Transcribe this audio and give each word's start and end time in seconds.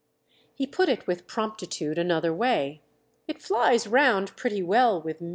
He 0.55 0.65
put 0.65 0.89
it 0.89 1.05
with 1.05 1.27
promptitude 1.27 1.99
another 1.99 2.33
way. 2.33 2.81
"It 3.27 3.39
flies 3.39 3.85
round 3.85 4.35
pretty 4.35 4.63
well 4.63 4.99
with 4.99 5.19
Mr——!" 5.19 5.29